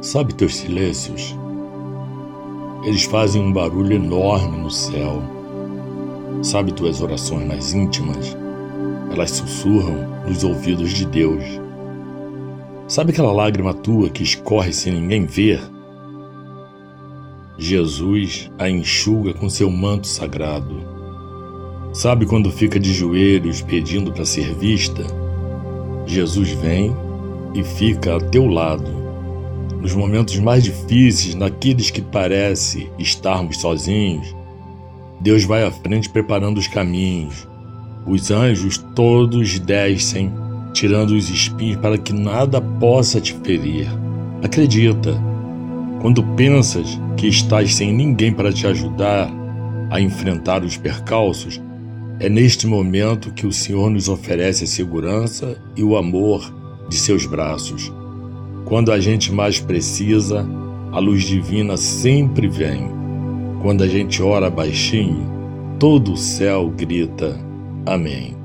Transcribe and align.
Sabe 0.00 0.34
teus 0.34 0.56
silêncios? 0.56 1.36
Eles 2.84 3.04
fazem 3.04 3.42
um 3.42 3.52
barulho 3.52 3.92
enorme 3.92 4.56
no 4.56 4.70
céu. 4.70 5.22
Sabe 6.42 6.72
tuas 6.72 7.02
orações 7.02 7.46
mais 7.46 7.74
íntimas? 7.74 8.34
Elas 9.12 9.32
sussurram 9.32 10.08
nos 10.26 10.42
ouvidos 10.42 10.92
de 10.92 11.04
Deus. 11.04 11.44
Sabe 12.88 13.12
aquela 13.12 13.30
lágrima 13.30 13.74
tua 13.74 14.08
que 14.08 14.22
escorre 14.22 14.72
sem 14.72 14.94
ninguém 14.94 15.26
ver? 15.26 15.60
Jesus 17.58 18.50
a 18.58 18.70
enxuga 18.70 19.34
com 19.34 19.50
seu 19.50 19.70
manto 19.70 20.06
sagrado. 20.06 20.82
Sabe 21.92 22.24
quando 22.24 22.50
fica 22.50 22.80
de 22.80 22.94
joelhos 22.94 23.60
pedindo 23.60 24.10
para 24.10 24.24
ser 24.24 24.54
vista? 24.54 25.04
Jesus 26.06 26.52
vem 26.52 26.96
e 27.52 27.62
fica 27.62 28.16
a 28.16 28.20
teu 28.20 28.46
lado 28.46 29.09
nos 29.80 29.94
momentos 29.94 30.38
mais 30.38 30.62
difíceis, 30.62 31.34
naqueles 31.34 31.90
que 31.90 32.02
parece 32.02 32.90
estarmos 32.98 33.58
sozinhos, 33.58 34.34
Deus 35.20 35.44
vai 35.44 35.64
à 35.64 35.70
frente 35.70 36.08
preparando 36.08 36.58
os 36.58 36.66
caminhos. 36.66 37.48
Os 38.06 38.30
anjos 38.30 38.78
todos 38.94 39.58
descem, 39.58 40.32
tirando 40.72 41.10
os 41.10 41.28
espinhos 41.28 41.76
para 41.78 41.98
que 41.98 42.12
nada 42.12 42.60
possa 42.60 43.20
te 43.20 43.34
ferir. 43.44 43.86
Acredita, 44.42 45.20
quando 46.00 46.22
pensas 46.34 46.98
que 47.16 47.26
estás 47.26 47.74
sem 47.74 47.92
ninguém 47.92 48.32
para 48.32 48.52
te 48.52 48.66
ajudar 48.66 49.30
a 49.90 50.00
enfrentar 50.00 50.64
os 50.64 50.76
percalços, 50.76 51.60
é 52.18 52.28
neste 52.28 52.66
momento 52.66 53.32
que 53.32 53.46
o 53.46 53.52
Senhor 53.52 53.90
nos 53.90 54.08
oferece 54.08 54.64
a 54.64 54.66
segurança 54.66 55.56
e 55.76 55.82
o 55.82 55.96
amor 55.96 56.54
de 56.88 56.96
seus 56.96 57.26
braços. 57.26 57.92
Quando 58.64 58.92
a 58.92 59.00
gente 59.00 59.32
mais 59.32 59.60
precisa, 59.60 60.46
a 60.92 60.98
luz 60.98 61.24
divina 61.24 61.76
sempre 61.76 62.48
vem. 62.48 62.90
Quando 63.62 63.82
a 63.82 63.88
gente 63.88 64.22
ora 64.22 64.48
baixinho, 64.48 65.26
todo 65.78 66.12
o 66.12 66.16
céu 66.16 66.70
grita: 66.70 67.38
Amém. 67.84 68.39